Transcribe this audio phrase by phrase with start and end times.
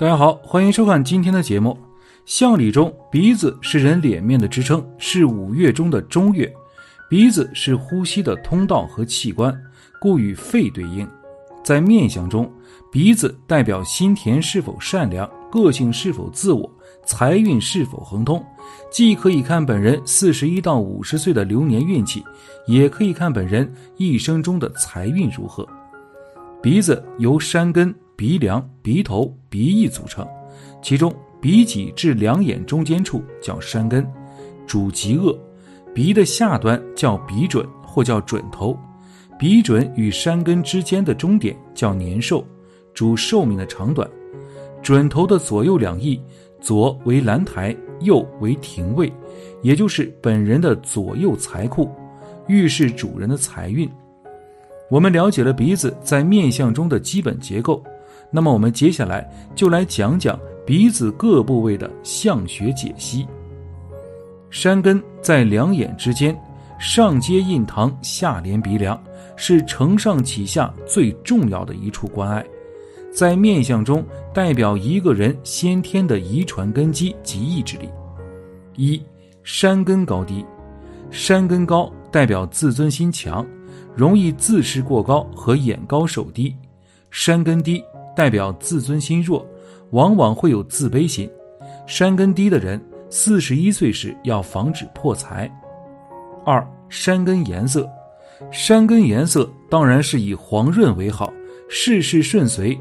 [0.00, 1.76] 大家好，欢迎收看今天的节目。
[2.24, 6.50] 相理中，鼻子是人脸面的支撑，是五岳中的中岳。
[7.06, 9.54] 鼻子是呼吸的通道和器官，
[10.00, 11.06] 故与肺对应。
[11.62, 12.50] 在面相中，
[12.90, 16.72] 鼻子代表心田是否善良，个性是否自我，
[17.04, 18.42] 财运是否亨通。
[18.90, 22.24] 既可以看本人四十一到五十岁的流年运气，
[22.66, 25.68] 也可以看本人一生中的财运如何。
[26.62, 27.94] 鼻子由山根。
[28.20, 30.28] 鼻梁、鼻头、鼻翼组成，
[30.82, 34.06] 其中鼻脊至两眼中间处叫山根，
[34.66, 35.34] 主极恶；
[35.94, 38.78] 鼻的下端叫鼻准或叫准头，
[39.38, 42.44] 鼻准与山根之间的中点叫年寿，
[42.92, 44.06] 主寿命的长短。
[44.82, 46.20] 准头的左右两翼，
[46.60, 49.10] 左为兰台，右为廷位，
[49.62, 51.90] 也就是本人的左右财库，
[52.48, 53.90] 预示主人的财运。
[54.90, 57.82] 我们了解了鼻子在面相中的基本结构。
[58.30, 63.26] 那么我们接下来就来讲讲鼻子各部位的相学解析。
[64.50, 66.38] 山根在两眼之间，
[66.78, 69.00] 上接印堂，下连鼻梁，
[69.36, 72.44] 是承上启下最重要的一处关爱，
[73.12, 77.88] 在面相中代表一个人先天的遗传根基及意志力。
[78.76, 79.02] 一
[79.42, 80.44] 山根高低，
[81.10, 83.46] 山根高代表自尊心强，
[83.94, 86.54] 容易自视过高和眼高手低；
[87.10, 87.82] 山根低。
[88.16, 89.46] 代表自尊心弱，
[89.90, 91.30] 往往会有自卑心。
[91.86, 95.50] 山根低的人，四十一岁时要防止破财。
[96.44, 97.88] 二山根颜色，
[98.50, 101.32] 山根颜色当然是以黄润为好，
[101.68, 102.78] 事事顺遂。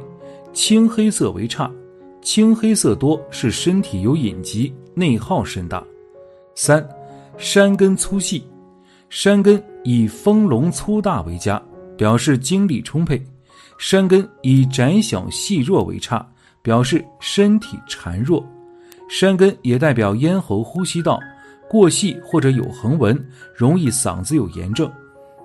[0.52, 1.72] 青黑色为差，
[2.22, 5.84] 青黑色多是身体有隐疾，内耗甚大。
[6.56, 6.88] 三
[7.38, 8.44] 山根粗细，
[9.10, 11.62] 山根以丰隆粗大为佳，
[11.96, 13.22] 表示精力充沛。
[13.80, 16.28] 山根以窄小细弱为差，
[16.62, 18.46] 表示身体孱弱。
[19.10, 21.18] 山根也代表咽喉、呼吸道
[21.70, 23.18] 过细或者有横纹，
[23.56, 24.92] 容易嗓子有炎症。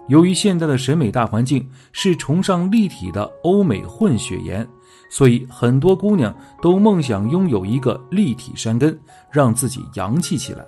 [0.09, 4.67] 由于现在的审美大环境是崇尚立体的欧美混血颜，
[5.09, 8.99] 所以很多姑娘都梦想拥有一个立体山根，
[9.31, 10.67] 让自己洋气起来。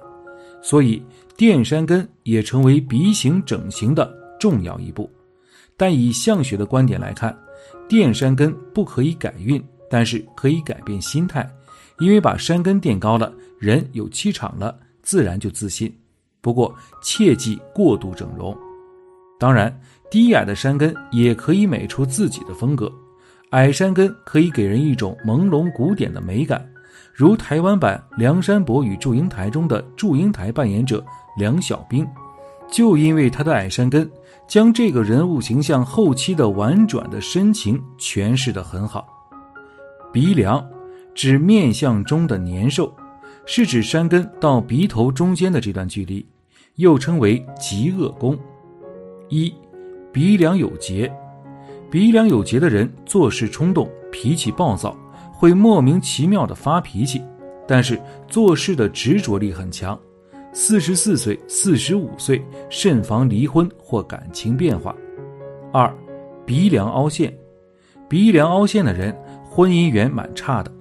[0.62, 1.02] 所以
[1.36, 5.10] 垫山根也成为鼻型整形的重要一步。
[5.76, 7.36] 但以相学的观点来看，
[7.88, 11.48] 垫山根不可以改运，但是可以改变心态，
[11.98, 15.94] 因为把山根垫高了，人有气场了，自然就自信。
[16.40, 18.56] 不过切忌过度整容。
[19.38, 22.90] 当然，低矮的山根也可以美出自己的风格。
[23.50, 26.66] 矮山根可以给人一种朦胧古典的美感，
[27.12, 31.04] 如台湾版《梁山伯与祝英台》中的祝英台扮演者
[31.36, 32.06] 梁小冰，
[32.70, 34.10] 就因为他的矮山根。
[34.48, 39.04] 将这个人物形象后期的婉转的深情诠释得很好。
[40.12, 40.64] 鼻梁
[41.16, 42.94] 指面相中的年寿，
[43.44, 46.24] 是指山根到鼻头中间的这段距离，
[46.76, 48.38] 又称为极恶宫。
[49.28, 49.52] 一
[50.12, 51.12] 鼻梁有结，
[51.90, 54.96] 鼻梁有结的人做事冲动，脾气暴躁，
[55.32, 57.20] 会莫名其妙的发脾气，
[57.66, 59.98] 但是做事的执着力很强。
[60.58, 64.96] 四十四岁、四十五岁，慎防离婚或感情变化。
[65.70, 65.94] 二，
[66.46, 67.30] 鼻梁凹陷，
[68.08, 69.14] 鼻梁凹陷的人
[69.44, 70.72] 婚姻缘蛮差的。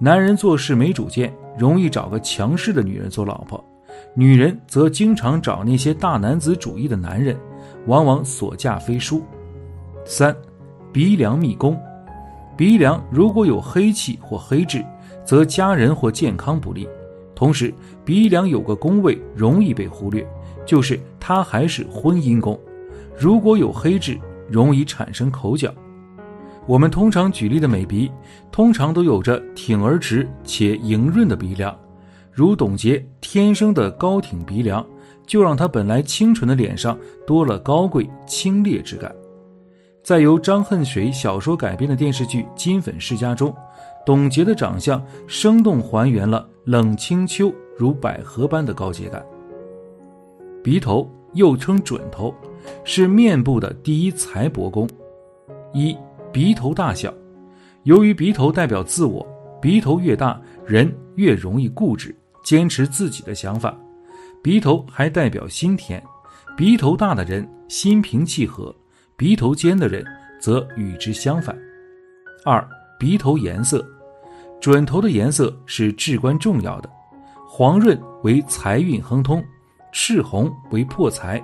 [0.00, 3.56] 男人做事没主见，容易找个强势的女人做老婆；
[4.14, 7.38] 女人则经常找那些大男子主义的男人，
[7.86, 9.22] 往往所嫁非淑。
[10.04, 10.34] 三，
[10.92, 11.80] 鼻梁密宫，
[12.56, 14.84] 鼻梁如果有黑气或黑痣，
[15.24, 16.88] 则家人或健康不利。
[17.40, 17.72] 同时，
[18.04, 20.22] 鼻梁有个宫位容易被忽略，
[20.66, 22.60] 就是它还是婚姻宫。
[23.18, 25.72] 如果有黑痣，容易产生口角。
[26.66, 28.12] 我们通常举例的美鼻，
[28.52, 31.74] 通常都有着挺而直且莹润的鼻梁。
[32.30, 34.86] 如董洁天生的高挺鼻梁，
[35.26, 36.94] 就让她本来清纯的脸上
[37.26, 39.10] 多了高贵清冽之感。
[40.02, 43.50] 在由张恨水小说改编的电视剧《金粉世家》中。
[44.06, 49.24] 董洁的长相生动还原了冷清秋如百合般的高洁感。
[50.62, 52.34] 鼻头又称准头，
[52.84, 54.88] 是面部的第一财帛宫。
[55.72, 55.96] 一
[56.32, 57.12] 鼻头大小，
[57.84, 59.26] 由于鼻头代表自我，
[59.60, 63.74] 鼻头越大，人越容易固执，坚持自己的想法。
[64.42, 66.02] 鼻头还代表心田，
[66.56, 68.74] 鼻头大的人心平气和，
[69.16, 70.04] 鼻头尖的人
[70.40, 71.56] 则与之相反。
[72.44, 72.66] 二
[72.98, 73.86] 鼻头颜色，
[74.60, 76.90] 准头的颜色是至关重要的，
[77.48, 79.42] 黄润为财运亨通，
[79.90, 81.42] 赤红为破财，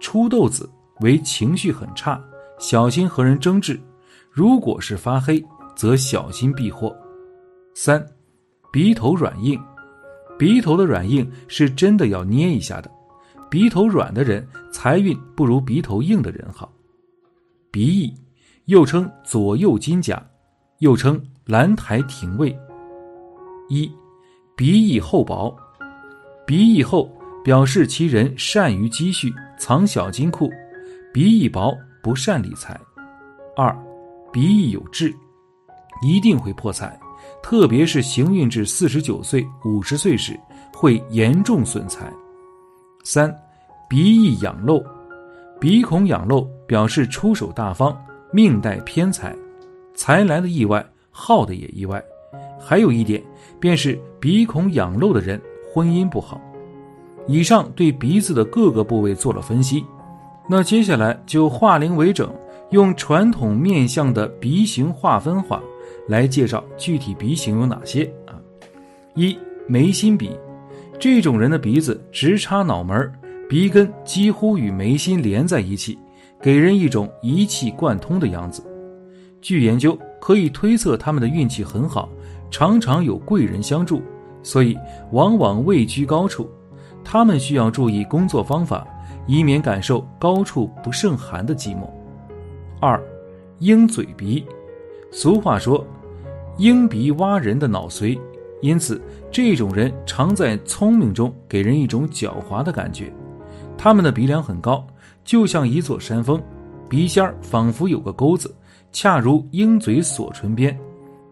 [0.00, 0.68] 出豆子
[1.00, 2.20] 为情绪很差，
[2.58, 3.80] 小心和人争执。
[4.32, 5.42] 如果是发黑，
[5.76, 6.94] 则小心避祸。
[7.74, 8.04] 三
[8.72, 9.60] 鼻头软硬。
[10.36, 12.90] 鼻头的软硬是真的要捏一下的，
[13.48, 16.72] 鼻头软的人财运不如鼻头硬的人好。
[17.70, 18.12] 鼻翼
[18.66, 20.24] 又称左右金甲，
[20.78, 22.54] 又称兰台廷尉。
[23.70, 23.90] 一
[24.54, 25.56] 鼻翼厚薄，
[26.46, 27.10] 鼻翼厚
[27.42, 30.46] 表示其人善于积蓄，藏小金库；
[31.10, 32.78] 鼻翼薄不善理财。
[33.56, 33.74] 二
[34.30, 35.10] 鼻翼有痣，
[36.02, 37.00] 一定会破财。
[37.42, 40.38] 特别是行运至四十九岁、五十岁时，
[40.74, 42.12] 会严重损财。
[43.04, 43.34] 三，
[43.88, 44.84] 鼻翼仰漏，
[45.58, 47.98] 鼻孔仰漏表示出手大方，
[48.34, 49.34] 命带偏财，
[49.94, 50.86] 财来的意外，
[51.20, 52.00] 耗的也意外。
[52.60, 53.20] 还有一点，
[53.58, 55.40] 便是鼻孔养漏的人
[55.72, 56.40] 婚姻不好。
[57.26, 59.84] 以上对鼻子的各个部位做了分析，
[60.48, 62.32] 那接下来就化零为整，
[62.70, 65.60] 用传统面相的鼻形划分法。
[66.06, 68.40] 来介绍具体鼻型有哪些啊？
[69.14, 69.36] 一
[69.66, 70.30] 眉心鼻，
[70.98, 73.12] 这种人的鼻子直插脑门，
[73.48, 75.98] 鼻根几乎与眉心连在一起，
[76.40, 78.62] 给人一种一气贯通的样子。
[79.40, 82.08] 据研究，可以推测他们的运气很好，
[82.50, 84.02] 常常有贵人相助，
[84.42, 84.76] 所以
[85.12, 86.50] 往往位居高处。
[87.04, 88.86] 他们需要注意工作方法，
[89.26, 91.88] 以免感受高处不胜寒的寂寞。
[92.80, 93.02] 二
[93.60, 94.44] 鹰嘴鼻，
[95.10, 95.84] 俗话说。
[96.58, 98.18] 鹰鼻挖人的脑髓，
[98.60, 99.00] 因此
[99.30, 103.12] 这种人常在聪明中给人一种狡猾的感觉。
[103.76, 104.84] 他们的鼻梁很高，
[105.24, 106.42] 就像一座山峰，
[106.88, 108.52] 鼻尖儿仿佛有个钩子，
[108.92, 110.78] 恰如鹰嘴锁唇边。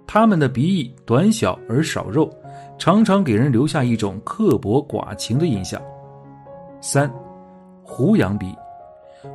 [0.06, 2.30] 他们的鼻翼短小而少肉，
[2.78, 5.82] 常常给人留下一种刻薄寡情的印象。
[6.80, 7.12] 三，
[7.82, 8.54] 胡杨鼻，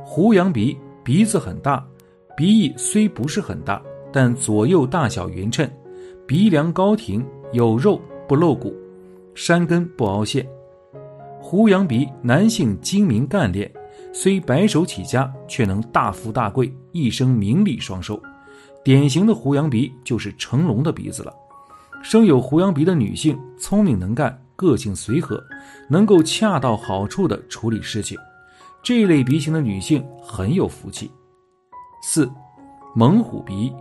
[0.02, 1.86] 胡杨鼻鼻子很大，
[2.34, 5.68] 鼻翼虽不是很大，但左右大小匀称。
[6.26, 7.22] 鼻梁高挺，
[7.52, 8.74] 有肉不露骨，
[9.34, 10.46] 山根不凹陷。
[11.38, 13.70] 胡杨鼻男性精明干练，
[14.12, 18.20] 虽白手起家，却能大富大贵，一生名利双收。
[18.84, 21.32] 典型的胡杨鼻就是成龙的鼻子了。
[22.02, 25.42] 生有胡杨鼻的女性，聪明能干，个性随和，
[25.88, 28.18] 能够恰到好处地处理事情。
[28.82, 31.10] 这类鼻型的女性很有福气。
[32.02, 32.28] 四，
[32.94, 33.72] 猛虎鼻。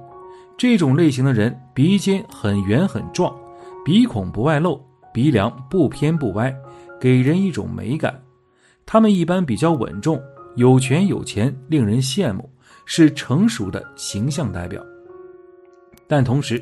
[0.55, 3.35] 这种类型的人鼻尖很圆很壮，
[3.83, 4.79] 鼻孔不外露，
[5.11, 6.55] 鼻梁不偏不歪，
[6.99, 8.21] 给人一种美感。
[8.91, 10.21] 他们一般比较稳重，
[10.57, 12.49] 有权有钱，令人羡慕，
[12.83, 14.85] 是成熟的形象代表。
[16.09, 16.61] 但同时，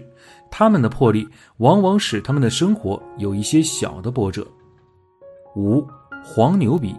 [0.52, 1.28] 他们的魄力
[1.58, 4.46] 往往使他们的生活有一些小的波折。
[5.56, 5.84] 五
[6.24, 6.96] 黄牛鼻，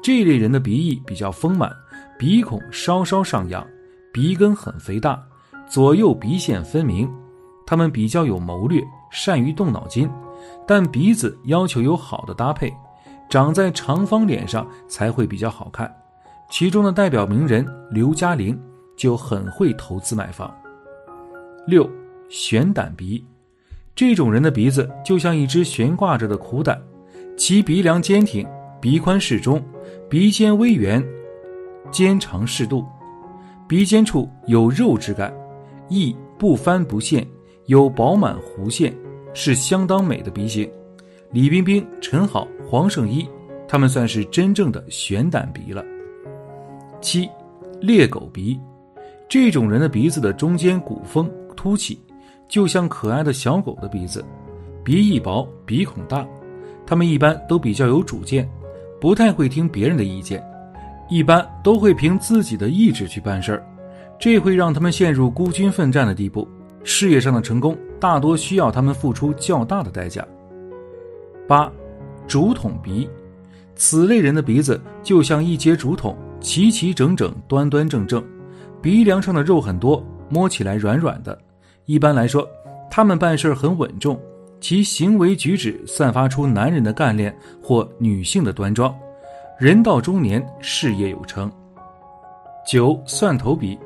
[0.00, 1.68] 这类人的鼻翼比较丰满，
[2.16, 3.66] 鼻孔稍稍上扬，
[4.12, 5.20] 鼻根很肥大。
[5.68, 7.12] 左右鼻线分明，
[7.66, 8.80] 他们比较有谋略，
[9.10, 10.08] 善于动脑筋，
[10.64, 12.72] 但鼻子要求有好的搭配，
[13.28, 15.92] 长在长方脸上才会比较好看。
[16.50, 18.56] 其中的代表名人刘嘉玲
[18.96, 20.54] 就很会投资买房。
[21.66, 21.88] 六
[22.28, 23.24] 悬胆鼻，
[23.94, 26.80] 这种人的鼻子就像一只悬挂着的苦胆，
[27.36, 28.46] 其鼻梁坚挺，
[28.80, 29.60] 鼻宽适中，
[30.08, 31.02] 鼻尖微圆，
[31.90, 32.84] 尖长适度，
[33.66, 35.32] 鼻尖处有肉质感。
[35.88, 37.26] 翼不翻不现，
[37.66, 38.94] 有饱满弧线，
[39.32, 40.70] 是相当美的鼻型。
[41.34, 43.28] 李冰冰、陈好、黄圣依，
[43.66, 45.84] 他们算是真正的悬胆鼻了。
[47.00, 47.28] 七，
[47.80, 48.56] 猎狗鼻，
[49.28, 52.00] 这种人的鼻子的中间骨峰凸起，
[52.46, 54.24] 就像可爱的小狗的鼻子，
[54.84, 56.24] 鼻翼薄，鼻孔大。
[56.86, 58.48] 他们一般都比较有主见，
[59.00, 60.40] 不太会听别人的意见，
[61.10, 63.66] 一般都会凭自己的意志去办事儿。
[64.20, 66.46] 这会让他们陷入孤军奋战的地步，
[66.84, 70.24] 事业上的成功大多需要他们付出较大的代价。
[71.46, 71.70] 八，
[72.26, 73.08] 竹筒鼻，
[73.74, 78.24] 此类人的鼻子就像一节竹筒，齐齐整整、端端正正，
[78.80, 81.38] 鼻梁上的肉很多，摸起来软软的。
[81.84, 82.48] 一般来说，
[82.90, 84.18] 他们办事很稳重，
[84.58, 88.94] 其行为举止散发出男人的干练或女性的端庄，
[89.58, 91.50] 人到中年，事业有成。
[92.66, 93.78] 九蒜头鼻，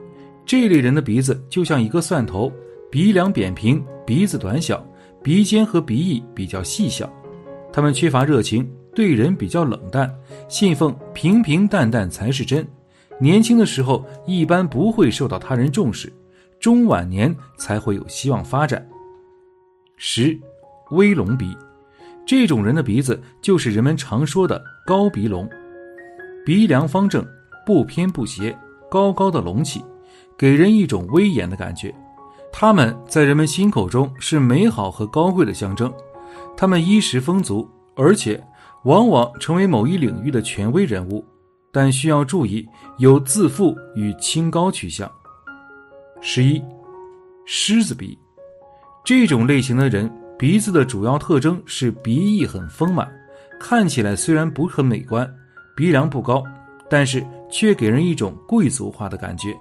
[0.46, 2.52] 这类人的鼻子就像一个蒜头，
[2.88, 4.80] 鼻梁扁平，鼻子短小，
[5.24, 7.12] 鼻尖和鼻翼比较细小。
[7.72, 10.12] 他们缺乏热情，对人比较冷淡，
[10.48, 12.66] 信奉平平淡淡才是真。
[13.20, 16.12] 年轻的时候一般不会受到他人重视，
[16.60, 18.86] 中晚年才会有希望发展。
[19.96, 20.38] 十，
[20.90, 21.56] 威龙鼻，
[22.24, 25.48] 这种人的鼻子就是人们常说的高鼻龙，
[26.46, 27.26] 鼻梁方正，
[27.66, 28.56] 不偏不斜，
[28.88, 29.84] 高高的隆起，
[30.36, 31.94] 给人一种威严的感觉。
[32.52, 35.92] 他们在人们心口中是美好和高贵的象征。
[36.60, 38.44] 他们衣食丰足，而且
[38.82, 41.24] 往往成为某一领域的权威人物，
[41.70, 45.08] 但需要注意有自负与清高取向。
[46.20, 46.60] 十一，
[47.46, 48.18] 狮子鼻。
[49.04, 53.08] 这种类型的人鼻子的主要特征是鼻翼很丰满，
[53.60, 55.32] 看起来虽然不很美观，
[55.76, 56.42] 鼻梁不高，
[56.90, 59.56] 但是却给人一种贵族化的感觉。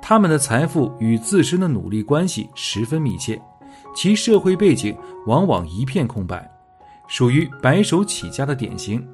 [0.00, 3.42] 他们的财富与自身的努力关系十分密切，
[3.94, 4.96] 其社会背景
[5.26, 6.50] 往往一片空白，
[7.08, 9.06] 属于白手起家的典型。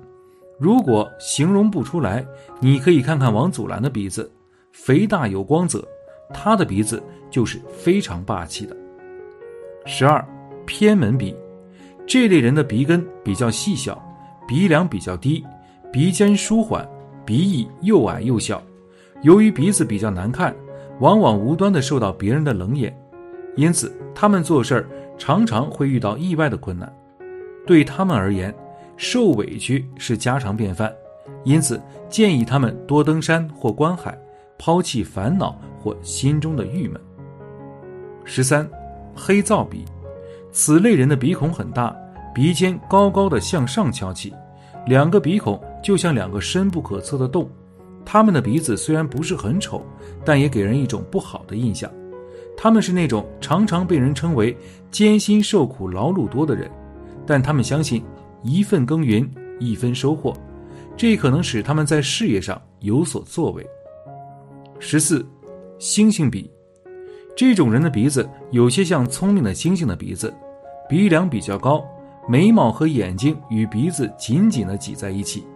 [0.58, 2.26] 如果形容不出来，
[2.60, 4.30] 你可以看看王祖蓝的鼻子，
[4.72, 5.86] 肥大有光泽，
[6.34, 8.76] 他的鼻子就是非常霸气的。
[9.86, 10.26] 十二，
[10.66, 11.34] 偏门鼻，
[12.06, 14.02] 这类人的鼻根比较细小，
[14.46, 15.44] 鼻梁比较低，
[15.92, 16.88] 鼻尖舒缓，
[17.24, 18.62] 鼻翼又矮又小。
[19.22, 20.54] 由于鼻子比较难看，
[21.00, 22.92] 往往无端的受到别人的冷眼，
[23.56, 26.92] 因此他们做事儿常常会遇到意外的困难。
[27.66, 28.54] 对他们而言，
[28.96, 30.92] 受委屈是家常便饭，
[31.44, 34.16] 因此建议他们多登山或观海，
[34.58, 37.00] 抛弃烦恼或心中的郁闷。
[38.24, 38.68] 十三。
[39.20, 39.84] 黑皂鼻，
[40.52, 41.92] 此类人的鼻孔很大，
[42.32, 44.32] 鼻尖高高的向上翘起，
[44.86, 47.50] 两个鼻孔就像两个深不可测的洞。
[48.04, 49.82] 他们的鼻子虽然不是很丑，
[50.24, 51.90] 但也给人一种不好的印象。
[52.60, 54.54] 他们是那种常常被人称为
[54.90, 56.68] 艰辛受苦、劳碌多的人，
[57.24, 58.02] 但他们相信
[58.42, 60.34] 一份耕耘一分收获，
[60.96, 63.64] 这可能使他们在事业上有所作为。
[64.80, 65.24] 十四，
[65.78, 66.50] 星星鼻。
[67.36, 70.34] 这种人的鼻子有些像聪明的猩猩的鼻子，
[70.88, 71.84] 鼻梁比较高，
[72.28, 75.46] 眉毛和眼睛与鼻子紧紧的挤在一起，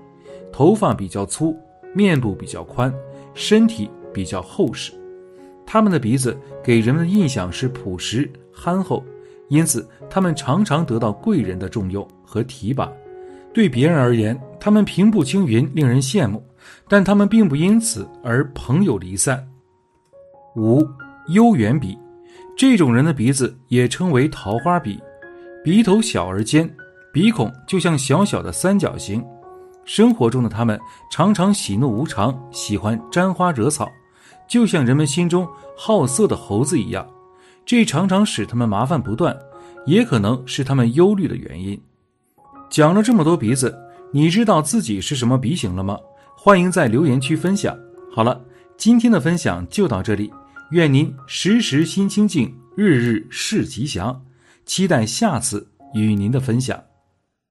[0.52, 1.56] 头发比较粗，
[1.92, 2.94] 面部比较宽，
[3.34, 4.92] 身体比较厚实。
[5.66, 9.04] 他们的鼻子给人们的印象是朴实憨厚，
[9.48, 12.90] 因此他们常常得到贵人的重用和提拔。
[13.54, 16.42] 对别人而言，他们平步青云，令人羡慕，
[16.88, 19.46] 但他们并不因此而朋友离散。
[20.56, 20.86] 五。
[21.28, 21.96] 幽远鼻，
[22.56, 25.00] 这种人的鼻子也称为桃花鼻，
[25.62, 26.68] 鼻头小而尖，
[27.12, 29.24] 鼻孔就像小小的三角形。
[29.84, 30.78] 生活中的他们
[31.12, 33.88] 常常喜怒无常，喜欢沾花惹草，
[34.48, 37.06] 就像人们心中好色的猴子一样。
[37.64, 39.36] 这常常使他们麻烦不断，
[39.86, 41.80] 也可能是他们忧虑的原因。
[42.68, 43.76] 讲了这么多鼻子，
[44.12, 45.98] 你知道自己是什么鼻型了吗？
[46.36, 47.78] 欢迎在留言区分享。
[48.12, 48.44] 好了，
[48.76, 50.32] 今天的分享就到这里。
[50.70, 54.22] 愿您时时心清静，日日事吉祥。
[54.64, 56.82] 期待下次与您的分享。